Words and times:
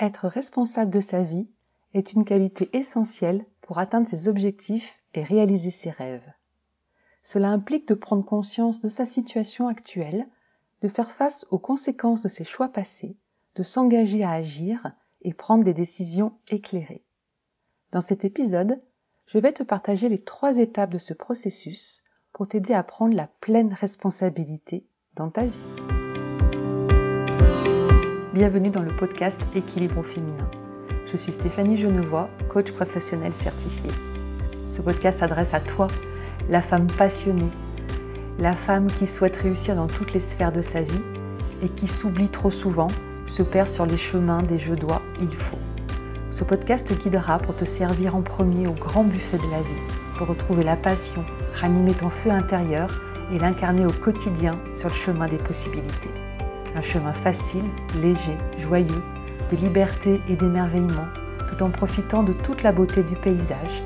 Être 0.00 0.28
responsable 0.28 0.90
de 0.90 1.00
sa 1.00 1.22
vie 1.22 1.46
est 1.92 2.14
une 2.14 2.24
qualité 2.24 2.70
essentielle 2.72 3.44
pour 3.60 3.78
atteindre 3.78 4.08
ses 4.08 4.28
objectifs 4.28 5.02
et 5.12 5.22
réaliser 5.22 5.70
ses 5.70 5.90
rêves. 5.90 6.32
Cela 7.22 7.50
implique 7.50 7.86
de 7.86 7.94
prendre 7.94 8.24
conscience 8.24 8.80
de 8.80 8.88
sa 8.88 9.04
situation 9.04 9.68
actuelle, 9.68 10.26
de 10.80 10.88
faire 10.88 11.10
face 11.10 11.46
aux 11.50 11.58
conséquences 11.58 12.22
de 12.22 12.28
ses 12.28 12.44
choix 12.44 12.70
passés, 12.70 13.18
de 13.56 13.62
s'engager 13.62 14.24
à 14.24 14.30
agir 14.30 14.90
et 15.20 15.34
prendre 15.34 15.64
des 15.64 15.74
décisions 15.74 16.32
éclairées. 16.48 17.04
Dans 17.92 18.00
cet 18.00 18.24
épisode, 18.24 18.80
je 19.26 19.38
vais 19.38 19.52
te 19.52 19.62
partager 19.62 20.08
les 20.08 20.22
trois 20.24 20.56
étapes 20.56 20.90
de 20.90 20.98
ce 20.98 21.12
processus 21.12 22.02
pour 22.32 22.48
t'aider 22.48 22.72
à 22.72 22.82
prendre 22.82 23.14
la 23.14 23.26
pleine 23.26 23.74
responsabilité 23.74 24.86
dans 25.14 25.30
ta 25.30 25.44
vie. 25.44 25.79
Bienvenue 28.40 28.70
dans 28.70 28.80
le 28.80 28.96
podcast 28.96 29.38
Équilibre 29.54 30.02
féminin. 30.02 30.48
Je 31.12 31.18
suis 31.18 31.30
Stéphanie 31.30 31.76
Genevois, 31.76 32.30
coach 32.48 32.72
professionnel 32.72 33.34
certifié. 33.34 33.90
Ce 34.72 34.80
podcast 34.80 35.20
s'adresse 35.20 35.52
à 35.52 35.60
toi, 35.60 35.88
la 36.48 36.62
femme 36.62 36.86
passionnée, 36.86 37.50
la 38.38 38.56
femme 38.56 38.86
qui 38.86 39.06
souhaite 39.06 39.36
réussir 39.36 39.76
dans 39.76 39.88
toutes 39.88 40.14
les 40.14 40.20
sphères 40.20 40.52
de 40.52 40.62
sa 40.62 40.80
vie 40.80 41.02
et 41.62 41.68
qui 41.68 41.86
s'oublie 41.86 42.30
trop 42.30 42.50
souvent, 42.50 42.86
se 43.26 43.42
perd 43.42 43.68
sur 43.68 43.84
les 43.84 43.98
chemins 43.98 44.42
des 44.42 44.58
je 44.58 44.72
dois, 44.72 45.02
il 45.20 45.36
faut. 45.36 45.58
Ce 46.30 46.42
podcast 46.42 46.88
te 46.88 46.94
guidera 46.94 47.40
pour 47.40 47.54
te 47.54 47.66
servir 47.66 48.16
en 48.16 48.22
premier 48.22 48.66
au 48.66 48.72
grand 48.72 49.04
buffet 49.04 49.36
de 49.36 49.50
la 49.50 49.60
vie, 49.60 50.16
pour 50.16 50.28
retrouver 50.28 50.64
la 50.64 50.76
passion, 50.76 51.26
ranimer 51.56 51.92
ton 51.92 52.08
feu 52.08 52.30
intérieur 52.30 52.88
et 53.34 53.38
l'incarner 53.38 53.84
au 53.84 53.92
quotidien 53.92 54.58
sur 54.72 54.88
le 54.88 54.94
chemin 54.94 55.28
des 55.28 55.36
possibilités. 55.36 56.29
Un 56.76 56.82
chemin 56.82 57.12
facile, 57.12 57.64
léger, 58.00 58.36
joyeux, 58.58 59.02
de 59.50 59.56
liberté 59.56 60.20
et 60.28 60.36
d'émerveillement, 60.36 61.08
tout 61.48 61.62
en 61.62 61.70
profitant 61.70 62.22
de 62.22 62.32
toute 62.32 62.62
la 62.62 62.70
beauté 62.70 63.02
du 63.02 63.16
paysage, 63.16 63.82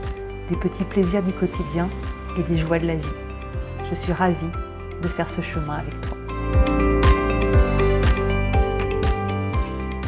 des 0.51 0.57
petits 0.57 0.85
plaisirs 0.85 1.23
du 1.23 1.33
quotidien 1.33 1.89
et 2.39 2.43
des 2.43 2.59
joies 2.59 2.79
de 2.79 2.87
la 2.87 2.97
vie. 2.97 3.05
Je 3.89 3.95
suis 3.95 4.13
ravie 4.13 4.51
de 5.01 5.09
faire 5.09 5.31
ce 5.31 5.41
chemin 5.41 5.77
avec 5.79 5.99
toi. 6.03 6.19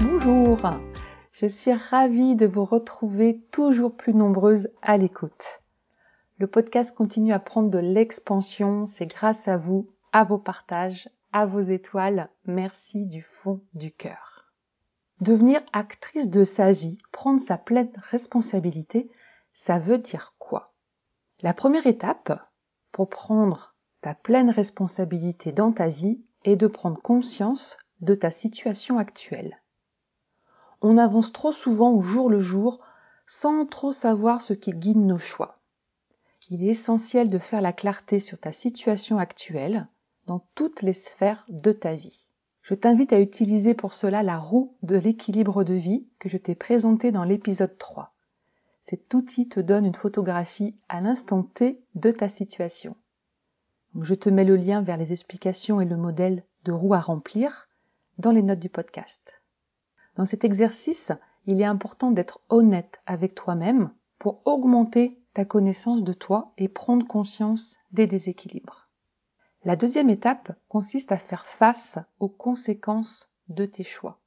Bonjour, 0.02 0.58
je 1.32 1.46
suis 1.46 1.72
ravie 1.72 2.36
de 2.36 2.46
vous 2.46 2.64
retrouver 2.64 3.40
toujours 3.52 3.96
plus 3.96 4.12
nombreuses 4.12 4.68
à 4.82 4.98
l'écoute. 4.98 5.62
Le 6.38 6.46
podcast 6.46 6.94
continue 6.94 7.32
à 7.32 7.38
prendre 7.38 7.70
de 7.70 7.78
l'expansion, 7.78 8.84
c'est 8.84 9.06
grâce 9.06 9.48
à 9.48 9.56
vous, 9.56 9.88
à 10.12 10.24
vos 10.24 10.38
partages, 10.38 11.08
à 11.32 11.46
vos 11.46 11.60
étoiles. 11.60 12.30
Merci 12.44 13.06
du 13.06 13.22
fond 13.22 13.60
du 13.74 13.92
cœur. 13.92 14.52
Devenir 15.20 15.60
actrice 15.72 16.28
de 16.28 16.44
sa 16.44 16.72
vie, 16.72 16.98
prendre 17.12 17.40
sa 17.40 17.58
pleine 17.58 17.92
responsabilité, 17.96 19.10
ça 19.52 19.78
veut 19.78 19.98
dire 19.98 20.34
quoi? 20.38 20.74
La 21.42 21.54
première 21.54 21.86
étape 21.86 22.32
pour 22.92 23.08
prendre 23.08 23.74
ta 24.00 24.14
pleine 24.14 24.50
responsabilité 24.50 25.52
dans 25.52 25.72
ta 25.72 25.88
vie 25.88 26.20
est 26.44 26.56
de 26.56 26.66
prendre 26.66 27.00
conscience 27.00 27.76
de 28.00 28.14
ta 28.14 28.30
situation 28.30 28.98
actuelle. 28.98 29.62
On 30.82 30.98
avance 30.98 31.32
trop 31.32 31.52
souvent 31.52 31.92
au 31.92 32.02
jour 32.02 32.28
le 32.28 32.40
jour 32.40 32.80
sans 33.26 33.66
trop 33.66 33.92
savoir 33.92 34.40
ce 34.40 34.52
qui 34.52 34.72
guide 34.72 34.98
nos 34.98 35.18
choix 35.18 35.54
il 36.48 36.62
est 36.62 36.68
essentiel 36.68 37.28
de 37.28 37.38
faire 37.38 37.60
la 37.60 37.72
clarté 37.72 38.20
sur 38.20 38.38
ta 38.38 38.52
situation 38.52 39.18
actuelle 39.18 39.88
dans 40.26 40.46
toutes 40.54 40.82
les 40.82 40.92
sphères 40.92 41.44
de 41.48 41.72
ta 41.72 41.94
vie. 41.94 42.28
Je 42.62 42.74
t'invite 42.74 43.12
à 43.12 43.20
utiliser 43.20 43.74
pour 43.74 43.94
cela 43.94 44.22
la 44.22 44.38
roue 44.38 44.76
de 44.82 44.96
l'équilibre 44.96 45.62
de 45.62 45.74
vie 45.74 46.08
que 46.18 46.28
je 46.28 46.36
t'ai 46.36 46.56
présentée 46.56 47.12
dans 47.12 47.22
l'épisode 47.22 47.78
3. 47.78 48.12
Cet 48.82 49.14
outil 49.14 49.48
te 49.48 49.60
donne 49.60 49.86
une 49.86 49.94
photographie 49.94 50.76
à 50.88 51.00
l'instant 51.00 51.44
T 51.44 51.80
de 51.94 52.10
ta 52.10 52.28
situation. 52.28 52.96
je 54.00 54.14
te 54.14 54.28
mets 54.28 54.44
le 54.44 54.56
lien 54.56 54.82
vers 54.82 54.96
les 54.96 55.12
explications 55.12 55.80
et 55.80 55.84
le 55.86 55.96
modèle 55.96 56.44
de 56.64 56.72
roue 56.72 56.94
à 56.94 57.00
remplir 57.00 57.68
dans 58.18 58.32
les 58.32 58.42
notes 58.42 58.58
du 58.58 58.68
podcast. 58.68 59.42
Dans 60.16 60.26
cet 60.26 60.44
exercice, 60.44 61.12
il 61.46 61.60
est 61.60 61.64
important 61.64 62.10
d'être 62.10 62.40
honnête 62.48 63.00
avec 63.06 63.34
toi-même 63.34 63.90
pour 64.18 64.42
augmenter 64.44 65.20
ta 65.34 65.44
connaissance 65.44 66.02
de 66.02 66.12
toi 66.12 66.52
et 66.58 66.68
prendre 66.68 67.06
conscience 67.06 67.76
des 67.92 68.06
déséquilibres. 68.06 68.85
La 69.66 69.74
deuxième 69.74 70.10
étape 70.10 70.52
consiste 70.68 71.10
à 71.10 71.16
faire 71.16 71.44
face 71.44 71.98
aux 72.20 72.28
conséquences 72.28 73.32
de 73.48 73.66
tes 73.66 73.82
choix. 73.82 74.20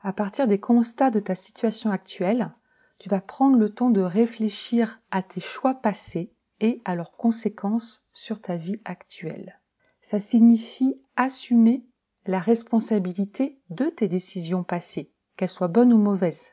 À 0.00 0.12
partir 0.12 0.48
des 0.48 0.58
constats 0.58 1.12
de 1.12 1.20
ta 1.20 1.36
situation 1.36 1.92
actuelle, 1.92 2.52
tu 2.98 3.08
vas 3.08 3.20
prendre 3.20 3.56
le 3.56 3.70
temps 3.70 3.90
de 3.90 4.00
réfléchir 4.00 5.00
à 5.12 5.22
tes 5.22 5.40
choix 5.40 5.74
passés 5.74 6.34
et 6.58 6.82
à 6.84 6.96
leurs 6.96 7.12
conséquences 7.12 8.08
sur 8.14 8.40
ta 8.40 8.56
vie 8.56 8.80
actuelle. 8.84 9.60
Ça 10.00 10.18
signifie 10.18 11.00
assumer 11.14 11.86
la 12.26 12.40
responsabilité 12.40 13.60
de 13.70 13.90
tes 13.90 14.08
décisions 14.08 14.64
passées, 14.64 15.12
qu'elles 15.36 15.50
soient 15.50 15.68
bonnes 15.68 15.92
ou 15.92 15.98
mauvaises 15.98 16.50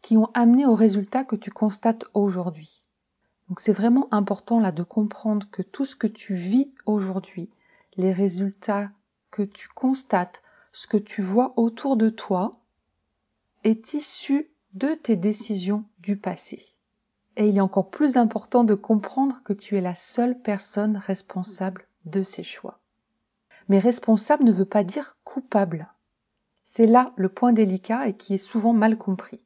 qui 0.00 0.16
ont 0.16 0.30
amené 0.34 0.64
au 0.64 0.76
résultat 0.76 1.24
que 1.24 1.34
tu 1.34 1.50
constates 1.50 2.04
aujourd'hui. 2.14 2.83
Donc 3.48 3.60
c'est 3.60 3.72
vraiment 3.72 4.08
important 4.12 4.60
là 4.60 4.72
de 4.72 4.82
comprendre 4.82 5.46
que 5.50 5.62
tout 5.62 5.84
ce 5.84 5.96
que 5.96 6.06
tu 6.06 6.34
vis 6.34 6.72
aujourd'hui, 6.86 7.50
les 7.96 8.12
résultats 8.12 8.90
que 9.30 9.42
tu 9.42 9.68
constates, 9.68 10.42
ce 10.72 10.86
que 10.86 10.96
tu 10.96 11.22
vois 11.22 11.52
autour 11.56 11.96
de 11.96 12.08
toi, 12.08 12.58
est 13.64 13.94
issu 13.94 14.50
de 14.72 14.94
tes 14.94 15.16
décisions 15.16 15.84
du 16.00 16.16
passé. 16.16 16.64
Et 17.36 17.48
il 17.48 17.56
est 17.56 17.62
encore 17.62 17.90
plus 17.90 18.16
important 18.16 18.64
de 18.64 18.74
comprendre 18.74 19.42
que 19.44 19.52
tu 19.52 19.76
es 19.76 19.80
la 19.80 19.94
seule 19.94 20.40
personne 20.40 20.96
responsable 20.96 21.86
de 22.04 22.22
ces 22.22 22.42
choix. 22.42 22.78
Mais 23.68 23.78
responsable 23.78 24.44
ne 24.44 24.52
veut 24.52 24.64
pas 24.64 24.84
dire 24.84 25.16
coupable. 25.24 25.88
C'est 26.62 26.86
là 26.86 27.12
le 27.16 27.28
point 27.28 27.52
délicat 27.52 28.08
et 28.08 28.16
qui 28.16 28.34
est 28.34 28.38
souvent 28.38 28.72
mal 28.72 28.96
compris 28.96 29.44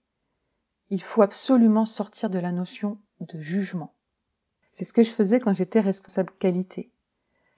il 0.91 1.03
faut 1.03 1.22
absolument 1.22 1.84
sortir 1.84 2.31
de 2.31 2.38
la 2.38 2.53
notion 2.53 2.99
de 3.21 3.41
jugement. 3.41 3.94
C'est 4.72 4.84
ce 4.84 4.93
que 4.93 5.03
je 5.03 5.10
faisais 5.10 5.41
quand 5.41 5.53
j'étais 5.53 5.81
responsable 5.81 6.32
qualité. 6.38 6.91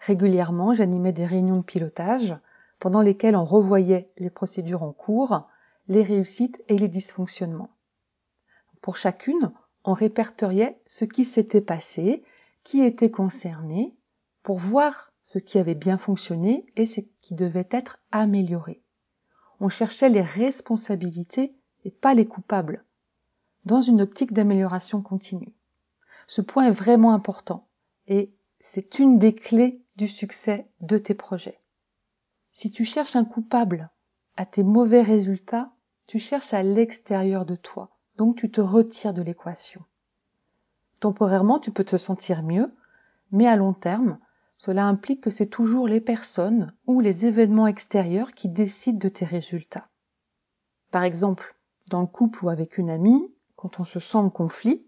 Régulièrement, 0.00 0.74
j'animais 0.74 1.12
des 1.12 1.26
réunions 1.26 1.58
de 1.58 1.64
pilotage 1.64 2.36
pendant 2.78 3.02
lesquelles 3.02 3.36
on 3.36 3.44
revoyait 3.44 4.10
les 4.16 4.30
procédures 4.30 4.82
en 4.82 4.92
cours, 4.92 5.46
les 5.86 6.02
réussites 6.02 6.64
et 6.68 6.78
les 6.78 6.88
dysfonctionnements. 6.88 7.70
Pour 8.80 8.96
chacune, 8.96 9.52
on 9.84 9.92
répertoriait 9.92 10.80
ce 10.86 11.04
qui 11.04 11.24
s'était 11.24 11.60
passé, 11.60 12.24
qui 12.64 12.82
était 12.82 13.10
concerné, 13.10 13.94
pour 14.42 14.58
voir 14.58 15.12
ce 15.22 15.38
qui 15.38 15.58
avait 15.58 15.74
bien 15.74 15.98
fonctionné 15.98 16.66
et 16.76 16.86
ce 16.86 17.00
qui 17.20 17.34
devait 17.34 17.68
être 17.70 17.98
amélioré. 18.10 18.82
On 19.60 19.68
cherchait 19.68 20.08
les 20.08 20.22
responsabilités 20.22 21.54
et 21.84 21.90
pas 21.90 22.14
les 22.14 22.24
coupables 22.24 22.84
dans 23.64 23.80
une 23.80 24.00
optique 24.00 24.32
d'amélioration 24.32 25.02
continue. 25.02 25.54
Ce 26.26 26.40
point 26.40 26.66
est 26.66 26.70
vraiment 26.70 27.12
important 27.12 27.66
et 28.06 28.32
c'est 28.60 28.98
une 28.98 29.18
des 29.18 29.34
clés 29.34 29.82
du 29.96 30.08
succès 30.08 30.66
de 30.80 30.98
tes 30.98 31.14
projets. 31.14 31.58
Si 32.52 32.70
tu 32.70 32.84
cherches 32.84 33.16
un 33.16 33.24
coupable 33.24 33.90
à 34.36 34.46
tes 34.46 34.62
mauvais 34.62 35.02
résultats, 35.02 35.72
tu 36.06 36.18
cherches 36.18 36.54
à 36.54 36.62
l'extérieur 36.62 37.46
de 37.46 37.56
toi, 37.56 37.90
donc 38.16 38.36
tu 38.36 38.50
te 38.50 38.60
retires 38.60 39.14
de 39.14 39.22
l'équation. 39.22 39.82
Temporairement, 41.00 41.58
tu 41.58 41.70
peux 41.70 41.84
te 41.84 41.96
sentir 41.96 42.42
mieux, 42.42 42.74
mais 43.32 43.46
à 43.46 43.56
long 43.56 43.72
terme, 43.72 44.18
cela 44.56 44.84
implique 44.84 45.22
que 45.22 45.30
c'est 45.30 45.46
toujours 45.46 45.88
les 45.88 46.00
personnes 46.00 46.74
ou 46.86 47.00
les 47.00 47.24
événements 47.24 47.66
extérieurs 47.66 48.32
qui 48.32 48.48
décident 48.48 48.98
de 48.98 49.08
tes 49.08 49.24
résultats. 49.24 49.88
Par 50.90 51.04
exemple, 51.04 51.56
dans 51.88 52.02
le 52.02 52.06
couple 52.06 52.44
ou 52.44 52.50
avec 52.50 52.76
une 52.76 52.90
amie, 52.90 53.32
quand 53.60 53.78
on 53.78 53.84
se 53.84 54.00
sent 54.00 54.16
en 54.16 54.30
conflit, 54.30 54.86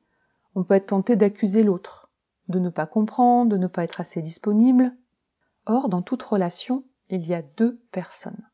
on 0.54 0.64
peut 0.64 0.74
être 0.74 0.86
tenté 0.86 1.14
d'accuser 1.14 1.62
l'autre, 1.62 2.10
de 2.48 2.58
ne 2.58 2.70
pas 2.70 2.86
comprendre, 2.86 3.50
de 3.50 3.58
ne 3.58 3.66
pas 3.66 3.84
être 3.84 4.00
assez 4.00 4.22
disponible. 4.22 4.96
Or, 5.66 5.90
dans 5.90 6.00
toute 6.00 6.22
relation, 6.22 6.82
il 7.10 7.26
y 7.26 7.34
a 7.34 7.42
deux 7.42 7.82
personnes. 7.90 8.48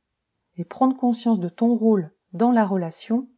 Et 0.57 0.65
prendre 0.65 0.97
conscience 0.97 1.39
de 1.39 1.49
ton 1.49 1.73
rôle 1.73 2.11
dans 2.33 2.51
la 2.51 2.67
relation 2.67 3.29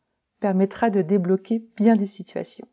permettra 0.41 0.89
de 0.89 1.03
débloquer 1.03 1.59
bien 1.77 1.93
des 1.93 2.07
situations. 2.07 2.69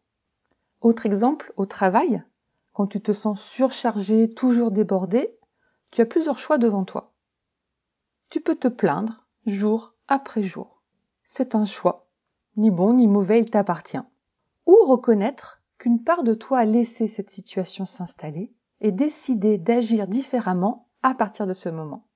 Autre 0.80 1.06
exemple, 1.06 1.51
au 1.57 1.65
travail, 1.65 2.24
quand 2.71 2.88
tu 2.88 3.01
te 3.01 3.12
sens 3.12 3.42
surchargé, 3.42 4.30
toujours 4.30 4.71
débordé, 4.71 5.38
tu 5.92 6.00
as 6.00 6.06
plusieurs 6.06 6.39
choix 6.39 6.57
devant 6.57 6.86
toi. 6.86 7.13
Tu 8.30 8.39
peux 8.39 8.56
te 8.56 8.69
plaindre 8.69 9.27
jour 9.45 9.95
après 10.07 10.44
jour. 10.44 10.81
C'est 11.25 11.56
un 11.56 11.65
choix 11.65 12.06
ni 12.57 12.71
bon 12.71 12.94
ni 12.94 13.07
mauvais, 13.07 13.39
il 13.39 13.50
t'appartient. 13.50 14.01
Ou 14.65 14.75
reconnaître 14.86 15.62
qu'une 15.77 16.04
part 16.04 16.24
de 16.24 16.33
toi 16.33 16.59
a 16.59 16.65
laissé 16.65 17.07
cette 17.07 17.30
situation 17.30 17.86
s'installer 17.86 18.51
et 18.81 18.92
décider 18.92 19.57
d'agir 19.57 20.07
différemment 20.07 20.89
à 21.04 21.13
partir 21.13 21.48
de 21.48 21.54
ce 21.54 21.69
moment. 21.69 22.07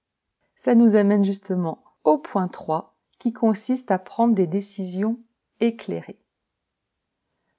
Ça 0.55 0.75
nous 0.75 0.95
amène 0.95 1.23
justement 1.23 1.83
au 2.03 2.17
point 2.17 2.47
3, 2.47 2.95
qui 3.19 3.31
consiste 3.31 3.91
à 3.91 3.99
prendre 3.99 4.33
des 4.33 4.47
décisions 4.47 5.19
éclairées. 5.59 6.23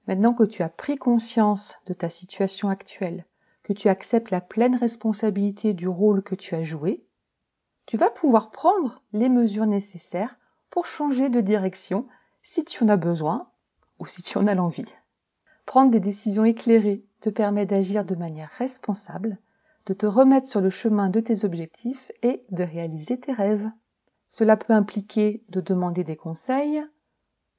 Maintenant 0.07 0.33
que 0.33 0.43
tu 0.43 0.61
as 0.61 0.69
pris 0.69 0.97
conscience 0.97 1.77
de 1.85 1.93
ta 1.93 2.09
situation 2.09 2.67
actuelle, 2.67 3.25
que 3.63 3.71
tu 3.71 3.87
acceptes 3.87 4.29
la 4.31 4.41
pleine 4.41 4.75
responsabilité 4.75 5.73
du 5.73 5.87
rôle 5.87 6.21
que 6.21 6.35
tu 6.35 6.55
as 6.55 6.63
joué, 6.63 7.05
tu 7.85 7.95
vas 7.95 8.09
pouvoir 8.09 8.51
prendre 8.51 9.01
les 9.13 9.29
mesures 9.29 9.65
nécessaires 9.65 10.37
pour 10.69 10.85
changer 10.85 11.29
de 11.29 11.39
direction 11.39 12.07
si 12.43 12.65
tu 12.65 12.83
en 12.83 12.89
as 12.89 12.97
besoin 12.97 13.47
ou 13.99 14.05
si 14.05 14.21
tu 14.21 14.37
en 14.37 14.47
as 14.47 14.53
l'envie. 14.53 14.93
Prendre 15.65 15.91
des 15.91 16.01
décisions 16.01 16.43
éclairées 16.43 17.05
te 17.21 17.29
permet 17.29 17.65
d'agir 17.65 18.03
de 18.03 18.15
manière 18.15 18.51
responsable, 18.57 19.39
de 19.85 19.93
te 19.93 20.05
remettre 20.05 20.47
sur 20.47 20.59
le 20.59 20.69
chemin 20.69 21.09
de 21.09 21.21
tes 21.21 21.45
objectifs 21.45 22.11
et 22.21 22.43
de 22.51 22.63
réaliser 22.63 23.17
tes 23.17 23.31
rêves. 23.31 23.69
Cela 24.27 24.57
peut 24.57 24.73
impliquer 24.73 25.43
de 25.49 25.61
demander 25.61 26.03
des 26.03 26.17
conseils, 26.17 26.83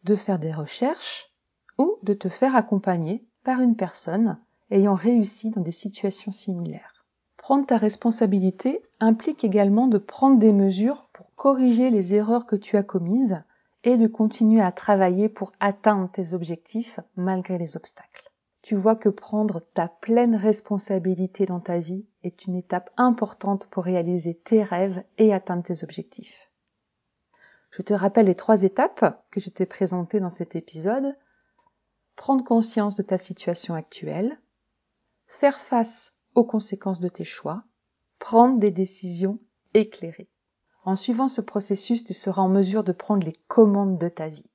de 0.05 0.15
faire 0.15 0.39
des 0.39 0.53
recherches 0.53 1.33
ou 1.79 1.97
de 2.03 2.13
te 2.13 2.29
faire 2.29 2.55
accompagner 2.55 3.25
par 3.43 3.61
une 3.61 3.77
personne 3.77 4.39
ayant 4.71 4.95
réussi 4.95 5.51
dans 5.51 5.63
des 5.63 5.73
situations 5.73 6.33
similaires. 6.33 7.07
Prendre 7.39 7.67
ta 7.67 7.77
responsabilité 7.77 8.83
implique 9.01 9.45
également 9.45 9.87
de 9.87 9.99
prendre 9.99 10.39
des 10.39 10.53
mesures 10.53 11.09
pour 11.13 11.35
corriger 11.35 11.91
les 11.91 12.15
erreurs 12.15 12.47
que 12.47 12.57
tu 12.57 12.77
as 12.77 12.83
commises 12.83 13.43
et 13.85 13.99
de 13.99 14.07
continuer 14.07 14.63
à 14.63 14.73
travailler 14.73 15.29
pour 15.29 15.53
atteindre 15.61 16.11
tes 16.11 16.35
objectifs 16.35 16.99
malgré 17.17 17.59
les 17.59 17.77
obstacles. 17.77 18.33
Tu 18.63 18.77
vois 18.77 18.97
que 18.97 19.11
prendre 19.11 19.61
ta 19.61 19.89
pleine 19.89 20.35
responsabilité 20.35 21.45
dans 21.45 21.61
ta 21.61 21.79
vie 21.79 22.07
est 22.23 22.47
une 22.47 22.57
étape 22.57 22.91
importante 22.97 23.67
pour 23.67 23.85
réaliser 23.85 24.35
tes 24.35 24.63
rêves 24.63 25.05
et 25.19 25.35
atteindre 25.35 25.63
tes 25.63 25.85
objectifs. 25.85 26.51
Je 27.71 27.83
te 27.83 27.93
rappelle 27.93 28.27
les 28.27 28.35
trois 28.35 28.63
étapes 28.63 29.23
que 29.31 29.41
je 29.41 29.51
t'ai 29.51 29.67
présentées 29.67 30.21
dans 30.21 30.31
cet 30.31 30.57
épisode. 30.57 31.15
Prendre 32.17 32.43
conscience 32.43 32.97
de 32.97 33.03
ta 33.03 33.19
situation 33.19 33.75
actuelle, 33.75 34.39
faire 35.27 35.59
face 35.59 36.13
aux 36.35 36.45
conséquences 36.45 37.01
de 37.01 37.09
tes 37.09 37.25
choix, 37.25 37.65
prendre 38.19 38.59
des 38.59 38.71
décisions 38.71 39.41
éclairées. 39.75 40.31
En 40.85 40.97
suivant 40.97 41.29
ce 41.29 41.41
processus, 41.41 42.05
tu 42.05 42.13
seras 42.13 42.43
en 42.43 42.49
mesure 42.49 42.85
de 42.85 42.93
prendre 42.93 43.27
les 43.27 43.39
commandes 43.49 43.99
de 43.99 44.09
ta 44.09 44.29
vie. 44.29 44.53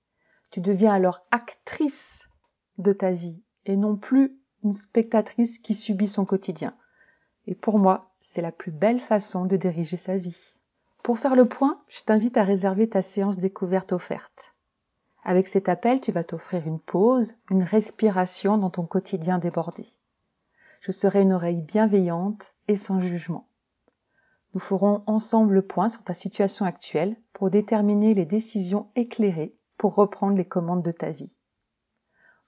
Tu 0.52 0.62
deviens 0.62 0.94
alors 0.94 1.26
actrice 1.32 2.30
de 2.78 2.94
ta 2.94 3.12
vie 3.12 3.44
et 3.66 3.76
non 3.76 3.96
plus 3.96 4.40
une 4.64 4.72
spectatrice 4.72 5.58
qui 5.58 5.74
subit 5.74 6.08
son 6.08 6.26
quotidien. 6.26 6.76
Et 7.48 7.56
pour 7.56 7.80
moi, 7.80 8.14
c'est 8.22 8.42
la 8.42 8.52
plus 8.52 8.72
belle 8.72 9.00
façon 9.00 9.46
de 9.46 9.58
diriger 9.58 9.98
sa 9.98 10.18
vie. 10.18 10.60
Pour 11.02 11.18
faire 11.18 11.36
le 11.36 11.48
point, 11.48 11.82
je 11.88 12.02
t'invite 12.02 12.38
à 12.38 12.44
réserver 12.44 12.88
ta 12.88 13.02
séance 13.02 13.40
découverte 13.40 13.92
offerte. 13.92 14.54
Avec 15.24 15.48
cet 15.48 15.68
appel, 15.68 16.00
tu 16.00 16.12
vas 16.12 16.24
t'offrir 16.24 16.68
une 16.68 16.80
pause, 16.80 17.36
une 17.50 17.64
respiration 17.64 18.58
dans 18.58 18.70
ton 18.70 18.86
quotidien 18.86 19.40
débordé. 19.40 19.86
Je 20.82 20.92
serai 20.92 21.22
une 21.22 21.34
oreille 21.34 21.62
bienveillante 21.62 22.54
et 22.68 22.76
sans 22.76 23.00
jugement. 23.00 23.49
Nous 24.54 24.60
ferons 24.60 25.04
ensemble 25.06 25.54
le 25.54 25.62
point 25.62 25.90
sur 25.90 26.04
ta 26.04 26.14
situation 26.14 26.66
actuelle 26.66 27.16
pour 27.34 27.50
déterminer 27.50 28.14
les 28.14 28.26
décisions 28.26 28.88
éclairées 28.96 29.56
pour 29.78 29.96
reprendre 29.96 30.38
les 30.38 30.46
commandes 30.46 30.84
de 30.84 30.92
ta 30.92 31.12
vie. 31.12 31.38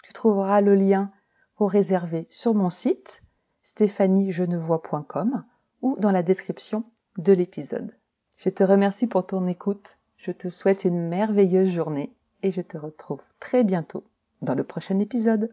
Tu 0.03 0.13
trouveras 0.13 0.61
le 0.61 0.75
lien 0.75 1.11
pour 1.55 1.71
réserver 1.71 2.27
sur 2.29 2.53
mon 2.53 2.69
site 2.69 3.21
stéphaniegenevois.com 3.61 5.45
ou 5.81 5.95
dans 5.99 6.11
la 6.11 6.23
description 6.23 6.83
de 7.17 7.33
l'épisode. 7.33 7.95
Je 8.37 8.49
te 8.49 8.63
remercie 8.63 9.07
pour 9.07 9.25
ton 9.25 9.47
écoute, 9.47 9.97
je 10.17 10.31
te 10.31 10.49
souhaite 10.49 10.83
une 10.83 11.07
merveilleuse 11.07 11.69
journée 11.69 12.13
et 12.43 12.51
je 12.51 12.61
te 12.61 12.77
retrouve 12.77 13.21
très 13.39 13.63
bientôt 13.63 14.03
dans 14.41 14.55
le 14.55 14.63
prochain 14.63 14.99
épisode. 14.99 15.49